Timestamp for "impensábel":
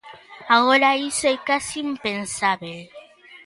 1.89-2.79